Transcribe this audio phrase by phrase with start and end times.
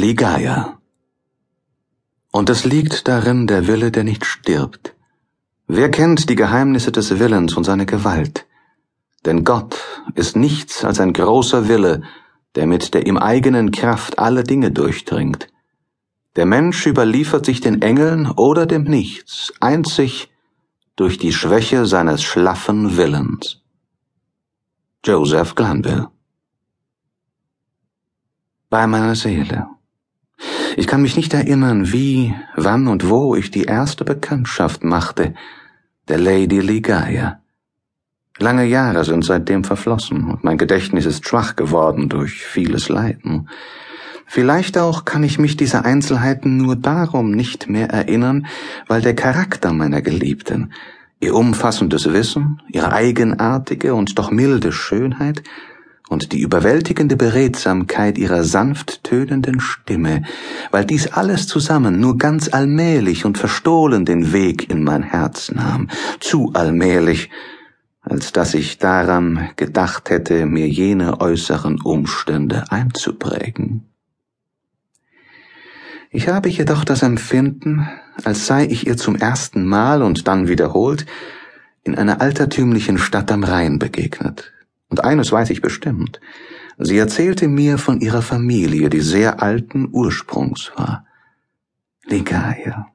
[0.00, 0.78] Ligaya.
[2.32, 4.94] Und es liegt darin der Wille, der nicht stirbt.
[5.66, 8.46] Wer kennt die Geheimnisse des Willens und seine Gewalt?
[9.26, 9.76] Denn Gott
[10.14, 12.02] ist nichts als ein großer Wille,
[12.54, 15.48] der mit der ihm eigenen Kraft alle Dinge durchdringt.
[16.36, 20.30] Der Mensch überliefert sich den Engeln oder dem Nichts, einzig
[20.96, 23.60] durch die Schwäche seines schlaffen Willens.
[25.04, 26.08] Joseph Glanville
[28.70, 29.68] Bei meiner Seele.
[30.80, 35.34] Ich kann mich nicht erinnern, wie, wann und wo ich die erste Bekanntschaft machte,
[36.08, 37.38] der Lady Ligaya.
[38.38, 43.50] Lange Jahre sind seitdem verflossen und mein Gedächtnis ist schwach geworden durch vieles Leiden.
[44.26, 48.46] Vielleicht auch kann ich mich dieser Einzelheiten nur darum nicht mehr erinnern,
[48.88, 50.72] weil der Charakter meiner Geliebten,
[51.20, 55.42] ihr umfassendes Wissen, ihre eigenartige und doch milde Schönheit
[56.10, 60.24] und die überwältigende Beredsamkeit ihrer sanft tönenden Stimme,
[60.72, 65.88] weil dies alles zusammen nur ganz allmählich und verstohlen den Weg in mein Herz nahm,
[66.18, 67.30] zu allmählich,
[68.02, 73.86] als dass ich daran gedacht hätte, mir jene äußeren Umstände einzuprägen.
[76.10, 77.88] Ich habe jedoch das Empfinden,
[78.24, 81.06] als sei ich ihr zum ersten Mal und dann wiederholt
[81.84, 84.52] in einer altertümlichen Stadt am Rhein begegnet.
[84.90, 86.20] Und eines weiß ich bestimmt.
[86.78, 91.06] Sie erzählte mir von ihrer Familie, die sehr alten Ursprungs war.
[92.06, 92.88] Ligaya.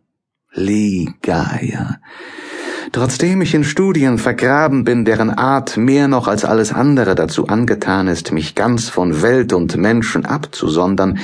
[0.54, 2.00] Ligaya.
[2.92, 8.08] Trotzdem ich in Studien vergraben bin, deren Art mehr noch als alles andere dazu angetan
[8.08, 11.20] ist, mich ganz von Welt und Menschen abzusondern,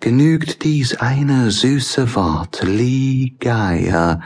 [0.00, 4.20] genügt dies eine süße Wort, Ligaya,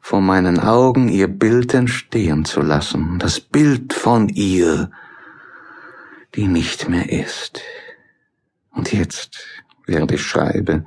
[0.00, 4.90] vor meinen Augen ihr Bild entstehen zu lassen, das Bild von ihr,
[6.34, 7.60] die nicht mehr ist.
[8.70, 9.44] Und jetzt,
[9.86, 10.84] während ich schreibe,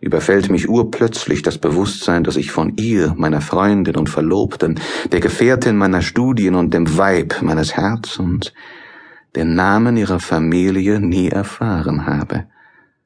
[0.00, 4.80] überfällt mich urplötzlich das Bewusstsein, dass ich von ihr, meiner Freundin und Verlobten,
[5.10, 8.52] der Gefährtin meiner Studien und dem Weib meines Herzens,
[9.34, 12.46] den Namen ihrer Familie nie erfahren habe.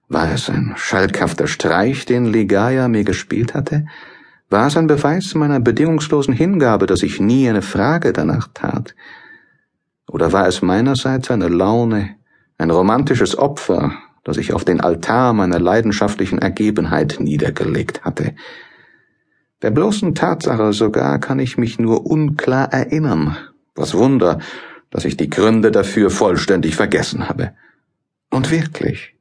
[0.08, 3.86] War es ein schalkhafter Streich, den Ligaya mir gespielt hatte?
[4.48, 8.96] War es ein Beweis meiner bedingungslosen Hingabe, dass ich nie eine Frage danach tat?
[10.10, 12.16] Oder war es meinerseits eine Laune,
[12.58, 13.92] ein romantisches Opfer,
[14.24, 18.34] das ich auf den Altar meiner leidenschaftlichen Ergebenheit niedergelegt hatte?
[19.62, 23.36] Der bloßen Tatsache sogar kann ich mich nur unklar erinnern.
[23.74, 24.40] Was Wunder,
[24.90, 27.52] dass ich die Gründe dafür vollständig vergessen habe.
[28.30, 29.14] Und wirklich,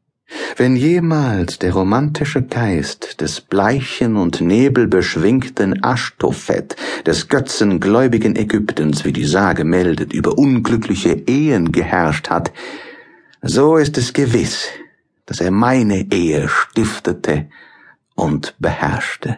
[0.57, 9.25] wenn jemals der romantische Geist des bleichen und nebelbeschwingten Aschtophet, des götzengläubigen Ägyptens, wie die
[9.25, 12.51] Sage meldet, über unglückliche Ehen geherrscht hat,
[13.41, 14.67] so ist es gewiss,
[15.25, 17.47] dass er meine Ehe stiftete
[18.15, 19.37] und beherrschte.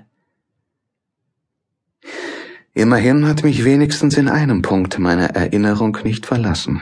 [2.73, 6.81] Immerhin hat mich wenigstens in einem Punkt meine Erinnerung nicht verlassen.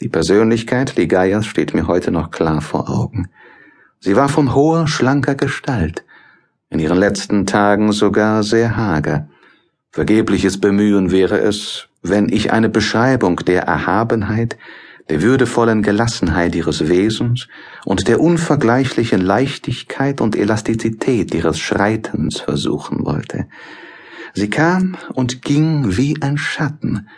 [0.00, 3.28] Die Persönlichkeit Ligayas steht mir heute noch klar vor Augen.
[4.00, 6.04] Sie war von hoher, schlanker Gestalt,
[6.70, 9.28] in ihren letzten Tagen sogar sehr hager.
[9.90, 14.56] Vergebliches Bemühen wäre es, wenn ich eine Beschreibung der Erhabenheit,
[15.08, 17.48] der würdevollen Gelassenheit ihres Wesens
[17.84, 23.48] und der unvergleichlichen Leichtigkeit und Elastizität ihres Schreitens versuchen wollte.
[24.34, 27.08] Sie kam und ging wie ein Schatten,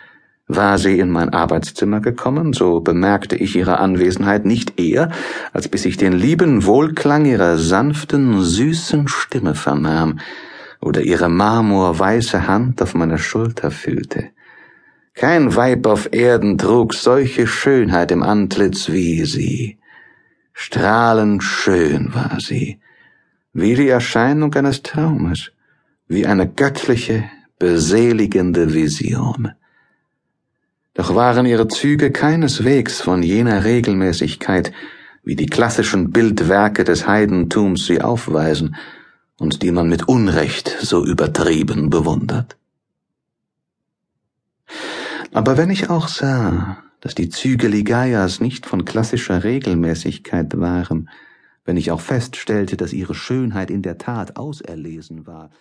[0.55, 5.09] war sie in mein Arbeitszimmer gekommen, so bemerkte ich ihre Anwesenheit nicht eher,
[5.53, 10.19] als bis ich den lieben Wohlklang ihrer sanften, süßen Stimme vernahm
[10.81, 14.29] oder ihre marmorweiße Hand auf meiner Schulter fühlte.
[15.13, 19.77] Kein Weib auf Erden trug solche Schönheit im Antlitz wie sie.
[20.53, 22.79] Strahlend schön war sie,
[23.53, 25.51] wie die Erscheinung eines Traumes,
[26.07, 27.25] wie eine göttliche,
[27.59, 29.51] beseligende Vision.
[30.93, 34.73] Doch waren ihre Züge keineswegs von jener Regelmäßigkeit,
[35.23, 38.75] wie die klassischen Bildwerke des Heidentums sie aufweisen
[39.37, 42.57] und die man mit Unrecht so übertrieben bewundert.
[45.31, 51.09] Aber wenn ich auch sah, dass die Züge Ligayas nicht von klassischer Regelmäßigkeit waren,
[51.63, 55.51] wenn ich auch feststellte, dass ihre Schönheit in der Tat auserlesen war